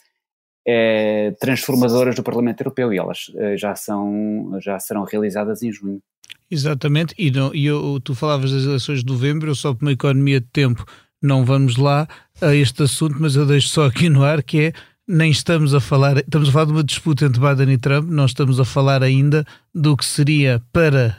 [0.70, 6.02] é, transformadoras do Parlamento Europeu e elas é, já, são, já serão realizadas em junho.
[6.50, 9.92] Exatamente, e, não, e eu, tu falavas das eleições de novembro, eu só por uma
[9.92, 10.84] economia de tempo
[11.22, 12.06] não vamos lá
[12.40, 14.72] a este assunto, mas eu deixo só aqui no ar que é
[15.06, 18.26] nem estamos a falar, estamos a falar de uma disputa entre Biden e Trump, não
[18.26, 21.16] estamos a falar ainda do que seria para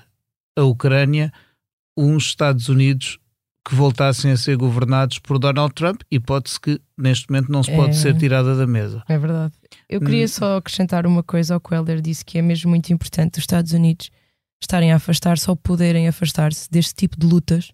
[0.55, 1.33] a Ucrânia
[1.97, 3.17] uns Estados Unidos
[3.69, 7.91] que voltassem a ser governados por Donald Trump, hipótese que neste momento não se pode
[7.91, 9.03] é, ser tirada da mesa.
[9.07, 9.53] É verdade.
[9.87, 10.27] Eu queria hum.
[10.27, 13.43] só acrescentar uma coisa ao que o Helder disse que é mesmo muito importante os
[13.43, 14.09] Estados Unidos
[14.59, 17.71] estarem a afastar-se ou poderem afastar-se deste tipo de lutas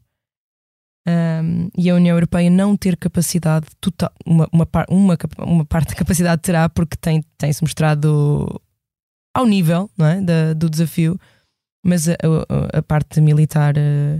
[1.07, 5.95] um, e a União Europeia não ter capacidade total, uma, uma, uma, uma parte da
[5.95, 8.61] capacidade terá porque tem, tem-se mostrado
[9.33, 11.17] ao nível não é, da, do desafio
[11.85, 14.17] mas a, a, a parte militar, eh,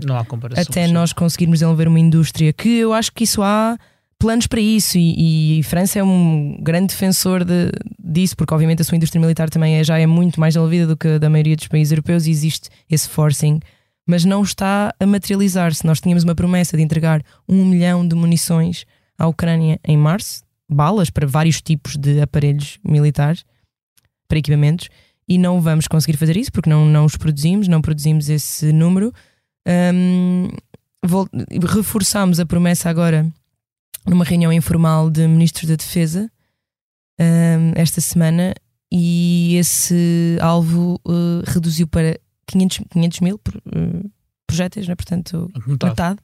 [0.56, 3.76] até nós conseguirmos desenvolver uma indústria que eu acho que isso há
[4.20, 5.00] planos para isso.
[5.00, 9.50] E, e França é um grande defensor de, disso, porque obviamente a sua indústria militar
[9.50, 12.28] também é, já é muito mais desenvolvida do que a da maioria dos países europeus
[12.28, 13.60] e existe esse forcing,
[14.06, 15.88] mas não está a materializar-se.
[15.88, 18.86] Nós tínhamos uma promessa de entregar um milhão de munições
[19.18, 23.44] à Ucrânia em março, balas para vários tipos de aparelhos militares,
[24.28, 24.88] para equipamentos,
[25.28, 29.14] e não vamos conseguir fazer isso porque não, não os produzimos, não produzimos esse número.
[29.68, 30.50] Um,
[31.76, 33.28] reforçamos a promessa agora
[34.06, 36.30] numa reunião informal de ministros da Defesa
[37.20, 38.54] um, esta semana
[38.92, 44.12] e esse alvo uh, reduziu para 500, 500 mil uh,
[44.46, 44.96] projéteis, né?
[44.96, 45.90] portanto, metade.
[45.90, 46.20] metade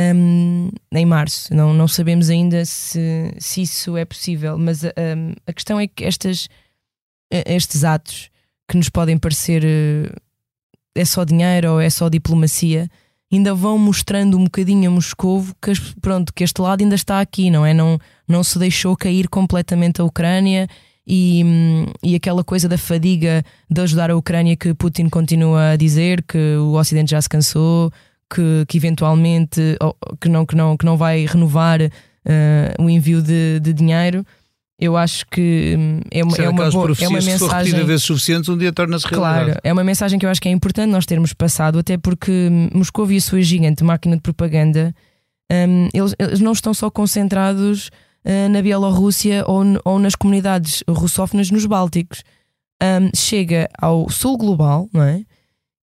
[0.00, 1.54] um, em março.
[1.54, 4.88] Não, não sabemos ainda se, se isso é possível, mas um,
[5.46, 6.48] a questão é que estas
[7.30, 8.30] estes atos
[8.68, 10.10] que nos podem parecer eh,
[10.94, 12.88] é só dinheiro ou é só diplomacia,
[13.32, 17.50] ainda vão mostrando um bocadinho a Moscovo que, pronto, que este lado ainda está aqui,
[17.50, 17.74] não é?
[17.74, 20.68] Não, não se deixou cair completamente a Ucrânia
[21.06, 21.42] e,
[22.02, 26.56] e aquela coisa da fadiga de ajudar a Ucrânia que Putin continua a dizer que
[26.56, 27.92] o Ocidente já se cansou,
[28.32, 29.60] que, que eventualmente
[30.20, 34.24] que não, que não, que não vai renovar uh, o envio de, de dinheiro
[34.78, 37.72] eu acho que hum, é uma, é uma, boa, é uma mensagem.
[37.72, 39.44] Se for vezes suficiente, um dia torna-se realidade.
[39.44, 42.48] Claro, é uma mensagem que eu acho que é importante nós termos passado, até porque
[42.50, 44.94] hum, Moscou e a sua gigante máquina de propaganda,
[45.50, 47.88] um, eles, eles, não estão só concentrados
[48.24, 52.22] uh, na Bielorrússia ou, ou, nas comunidades russófonas nos Bálticos.
[52.82, 55.24] Um, chega ao sul global, não é?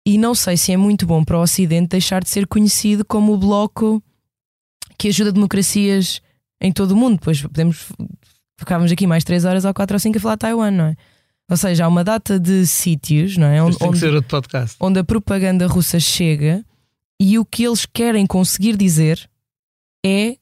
[0.04, 3.32] E não sei se é muito bom para o Ocidente deixar de ser conhecido como
[3.32, 4.02] o bloco
[4.98, 6.20] que ajuda democracias
[6.60, 7.14] em todo o mundo.
[7.14, 7.92] Depois podemos
[8.60, 10.96] ficávamos aqui mais 3 horas ou 4 ou 5 a falar de Taiwan, não é?
[11.50, 13.60] Ou seja, há uma data de sítios, não é?
[13.60, 13.76] Onde,
[14.78, 16.64] onde a propaganda russa chega
[17.18, 19.28] e o que eles querem conseguir dizer
[20.06, 20.36] é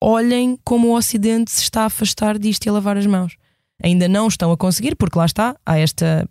[0.00, 3.36] olhem como o Ocidente se está a afastar disto e a lavar as mãos.
[3.82, 6.26] Ainda não estão a conseguir, porque lá está, há esta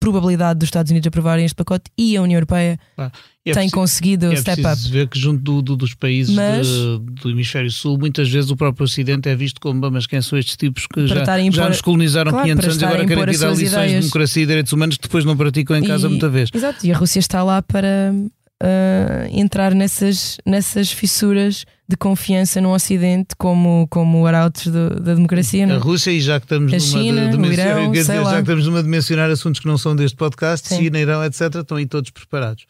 [0.00, 3.10] probabilidade dos Estados Unidos aprovarem este pacote e a União Europeia é
[3.44, 4.90] tem preciso, conseguido é step up.
[4.90, 8.56] ver que junto do, do, dos países mas, de, do hemisfério sul, muitas vezes o
[8.56, 11.80] próprio Ocidente é visto como mas quem são estes tipos que já, impor, já nos
[11.80, 13.90] colonizaram claro, 500 anos e agora querem dar lições ideias.
[13.90, 16.50] de democracia e direitos humanos que depois não praticam em e, casa muita vez.
[16.52, 18.12] Exato, e a Rússia está lá para
[18.62, 25.66] uh, entrar nessas, nessas fissuras de confiança no Ocidente como, como arautos do, da democracia.
[25.66, 25.76] Não?
[25.76, 28.40] A Rússia, e já que estamos a numa China, de, de Irão, dizer, já que
[28.40, 30.84] estamos numa de mencionar assuntos que não são deste podcast, Sim.
[30.84, 32.66] China, Irão, etc., estão aí todos preparados.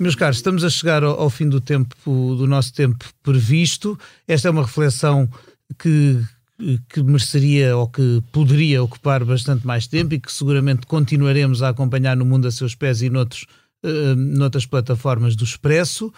[0.00, 1.94] Meus caros, estamos a chegar ao, ao, fim do tempo
[2.34, 3.98] do nosso tempo previsto.
[4.26, 5.28] Esta é uma reflexão
[5.78, 6.18] que,
[6.88, 12.16] que mereceria ou que poderia ocupar bastante mais tempo e que seguramente continuaremos a acompanhar
[12.16, 13.46] no mundo a seus pés e noutros,
[13.84, 16.12] uh, noutras plataformas do Expresso.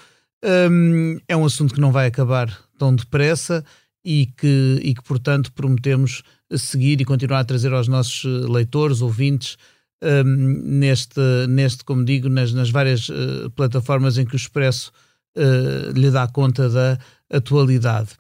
[0.45, 3.65] Um, é um assunto que não vai acabar tão depressa
[4.05, 6.23] e que, e que, portanto, prometemos
[6.57, 9.57] seguir e continuar a trazer aos nossos leitores, ouvintes,
[10.03, 10.25] um,
[10.65, 14.91] neste, neste, como digo, nas, nas várias uh, plataformas em que o Expresso
[15.39, 16.99] uh, lhe dá conta da
[17.31, 18.11] atualidade.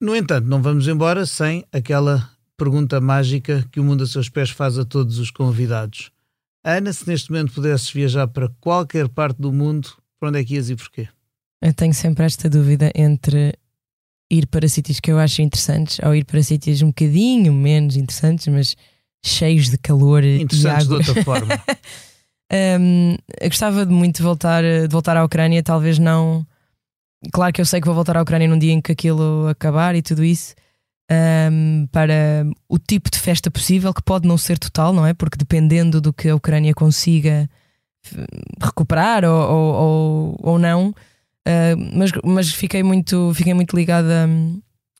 [0.00, 4.48] No entanto, não vamos embora sem aquela pergunta mágica que o Mundo a Seus Pés
[4.48, 6.10] faz a todos os convidados.
[6.64, 10.54] Ana, se neste momento pudesses viajar para qualquer parte do mundo, para onde é que
[10.54, 11.08] ias e porquê?
[11.62, 13.54] Eu tenho sempre esta dúvida entre
[14.30, 18.46] ir para sítios que eu acho interessantes ou ir para sítios um bocadinho menos interessantes,
[18.48, 18.76] mas
[19.22, 21.02] cheios de calor interessantes e água.
[21.02, 21.62] de outra forma.
[22.80, 26.46] um, eu gostava de muito voltar, de voltar à Ucrânia, talvez não
[27.32, 29.94] Claro que eu sei que vou voltar à Ucrânia num dia em que aquilo acabar
[29.94, 30.54] e tudo isso.
[31.10, 35.12] Um, para o tipo de festa possível, que pode não ser total, não é?
[35.12, 37.50] Porque dependendo do que a Ucrânia consiga
[38.60, 44.28] recuperar ou, ou, ou, não, uh, mas, mas fiquei muito, fiquei muito ligada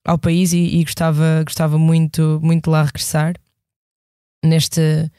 [0.04, 3.34] ao país e, e, gostava, gostava muito, muito de lá regressar
[4.44, 5.10] neste,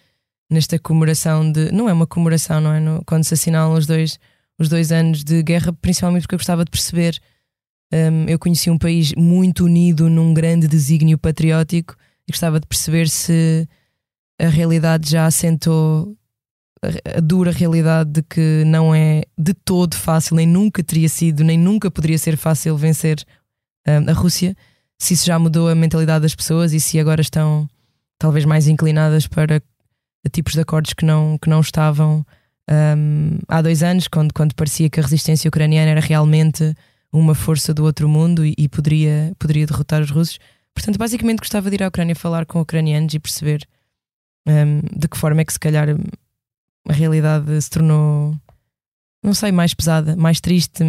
[0.50, 1.72] nesta comemoração de.
[1.72, 2.80] Não é uma comemoração, não é?
[2.80, 4.20] No, quando se assinalam os dois
[4.62, 7.20] os dois anos de guerra, principalmente porque eu gostava de perceber.
[7.94, 11.96] Um, eu conheci um país muito unido num grande desígnio patriótico
[12.28, 13.68] e gostava de perceber se
[14.40, 16.16] a realidade já assentou
[16.82, 21.58] a, dura realidade de que não é de todo fácil, nem nunca teria sido, nem
[21.58, 23.24] nunca poderia ser fácil vencer
[23.88, 24.56] um, a Rússia.
[24.98, 27.68] Se isso já mudou a mentalidade das pessoas e se agora estão
[28.18, 29.62] talvez mais inclinadas para
[30.32, 32.26] tipos de acordos que não, que não estavam
[32.72, 36.74] um, há dois anos, quando, quando parecia que a resistência ucraniana era realmente
[37.12, 40.40] uma força do outro mundo e, e poderia, poderia derrotar os russos.
[40.74, 43.68] Portanto, basicamente gostava de ir à Ucrânia falar com ucranianos e perceber
[44.48, 45.90] um, de que forma é que se calhar
[46.88, 48.36] a realidade se tornou,
[49.24, 50.84] não sei, mais pesada, mais triste,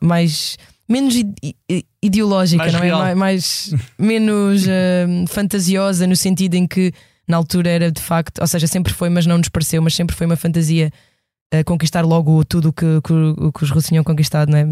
[0.00, 1.14] mais menos
[2.02, 3.14] ideológica, mais não é?
[3.14, 6.92] Mais, mais menos uh, fantasiosa no sentido em que
[7.32, 10.14] na altura era de facto, ou seja, sempre foi, mas não nos pareceu, mas sempre
[10.14, 10.92] foi uma fantasia
[11.52, 14.50] uh, conquistar logo tudo o que, que, que, os russos tinham conquistado.
[14.50, 14.64] Né?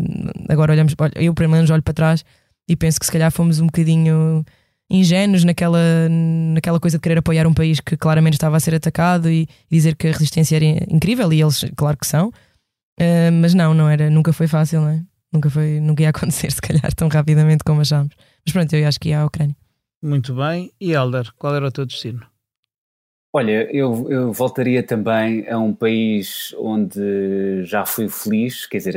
[0.48, 2.24] Agora olhamos, eu pelo menos olho para trás
[2.68, 4.44] e penso que se calhar fomos um bocadinho
[4.90, 9.30] ingênuos naquela, naquela coisa de querer apoiar um país que claramente estava a ser atacado
[9.30, 13.72] e, dizer que a resistência era incrível, e eles, claro que são, uh, mas não,
[13.72, 15.04] não era, nunca foi fácil, né?
[15.32, 18.14] nunca, foi, nunca ia acontecer, se calhar, tão rapidamente como achámos.
[18.44, 19.56] Mas pronto, eu acho que ia à Ucrânia.
[20.02, 20.72] Muito bem.
[20.80, 22.26] E Elder, qual era o teu destino?
[23.32, 28.96] Olha, eu, eu, voltaria também a um país onde já fui feliz, quer dizer,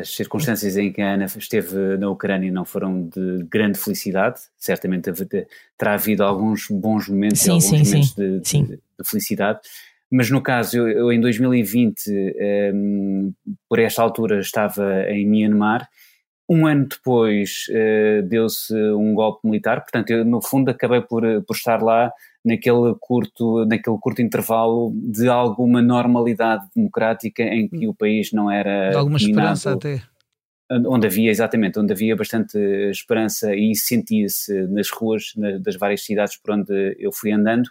[0.00, 5.12] as circunstâncias em que a Ana esteve na Ucrânia não foram de grande felicidade, certamente
[5.76, 8.64] terá havido alguns bons momentos sim, e alguns sim, momentos sim.
[8.64, 9.60] De, de, de, felicidade,
[10.10, 12.10] mas no caso, eu, eu em 2020,
[12.74, 13.32] um,
[13.68, 15.88] por esta altura, estava em Myanmar,
[16.48, 21.54] um ano depois uh, deu-se um golpe militar, portanto, eu no fundo acabei por, por
[21.54, 22.10] estar lá
[22.44, 28.90] naquele curto, naquele curto intervalo de alguma normalidade democrática em que o país não era.
[28.90, 30.02] De alguma esperança até.
[30.70, 32.58] Onde havia, exatamente, onde havia bastante
[32.90, 37.70] esperança e sentia-se nas ruas das várias cidades por onde eu fui andando.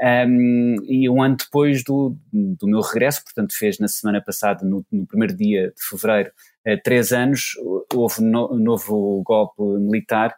[0.00, 4.86] Um, e um ano depois do, do meu regresso, portanto, fez na semana passada, no,
[4.92, 6.30] no primeiro dia de fevereiro,
[6.66, 7.54] uh, três anos,
[7.92, 10.36] houve um no, novo golpe militar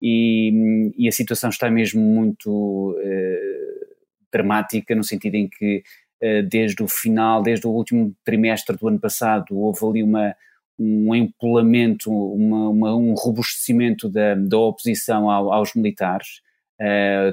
[0.00, 3.96] e, e, a situação está mesmo muito uh,
[4.32, 5.82] dramática, no sentido em que
[6.50, 10.34] desde o final, desde o último trimestre do ano passado, houve ali uma,
[10.78, 16.47] um empolamento, uma, uma, um robustecimento da, da oposição ao, aos militares, uh,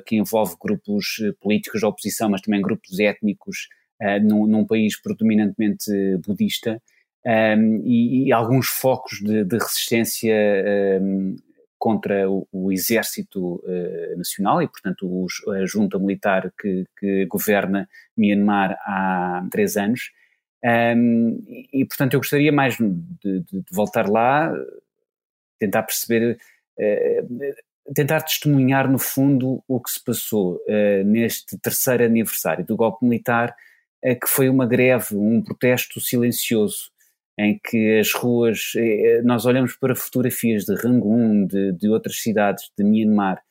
[0.05, 3.67] que envolve grupos políticos da oposição, mas também grupos étnicos
[4.01, 5.91] uh, num, num, país predominantemente
[6.25, 6.81] budista,
[7.25, 10.35] um, e, e, alguns focos de, de resistência
[11.01, 11.35] um,
[11.77, 17.89] contra o, o Exército uh, Nacional e, portanto, os, a junta militar que, que, governa
[18.15, 20.11] Myanmar há três anos.
[20.63, 22.89] Um, e, e, portanto, eu gostaria mais de,
[23.23, 24.53] de, de voltar lá,
[25.59, 26.37] tentar perceber,
[26.77, 27.55] uh,
[27.93, 33.55] tentar testemunhar, no fundo, o que se passou uh, neste terceiro aniversário do golpe militar,
[34.03, 36.91] que foi uma greve, um protesto silencioso
[37.39, 42.69] em que as ruas, eh, nós olhamos para fotografias de Rangoon, de, de outras cidades
[42.77, 43.41] de Myanmar,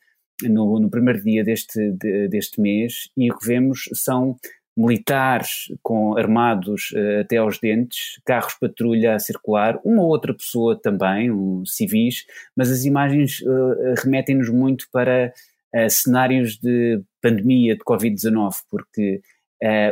[0.43, 4.37] no, no primeiro dia deste, de, deste mês, e o que vemos são
[4.75, 10.79] militares com armados uh, até aos dentes, carros patrulha a circular, uma ou outra pessoa
[10.79, 15.33] também, um, civis, mas as imagens uh, remetem-nos muito para
[15.73, 19.21] uh, cenários de pandemia de Covid-19, porque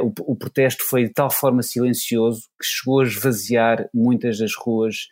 [0.03, 5.07] o, o, protesto foi de tal forma silencioso que chegou a esvaziar muitas das ruas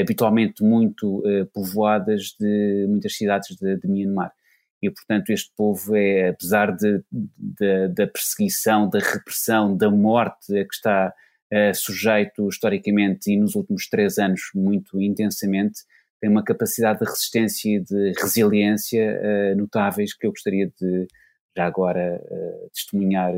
[0.00, 4.30] habitualmente muito povoadas de muitas cidades de, de, Myanmar.
[4.86, 10.64] E, portanto, este povo é, apesar de, de, da perseguição, da repressão, da morte a
[10.64, 11.12] que está
[11.74, 15.80] sujeito historicamente e nos últimos três anos muito intensamente,
[16.20, 21.06] tem uma capacidade de resistência e de resiliência notáveis que eu gostaria de,
[21.56, 22.20] já agora,
[22.72, 23.32] testemunhar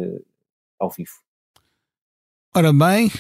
[0.80, 1.10] ao vivo.
[2.54, 3.10] Ora bem,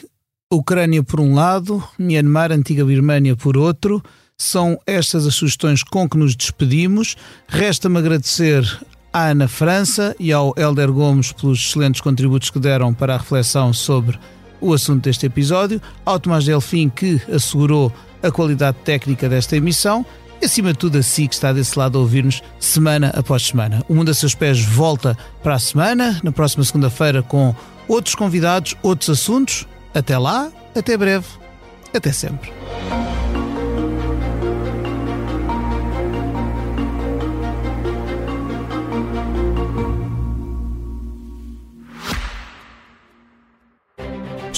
[0.50, 4.02] Ucrânia por um lado, Myanmar, antiga Birmânia por outro.
[4.40, 7.16] São estas as sugestões com que nos despedimos.
[7.48, 8.64] Resta-me agradecer
[9.12, 13.72] à Ana França e ao Helder Gomes pelos excelentes contributos que deram para a reflexão
[13.72, 14.16] sobre
[14.60, 20.06] o assunto deste episódio, ao Tomás Delfim que assegurou a qualidade técnica desta emissão
[20.40, 23.84] e acima de tudo a si que está desse lado a ouvir-nos semana após semana.
[23.88, 27.54] O Mundo a Seus Pés volta para a semana, na próxima segunda-feira, com
[27.88, 29.66] outros convidados, outros assuntos.
[29.92, 31.26] Até lá, até breve,
[31.92, 32.52] até sempre.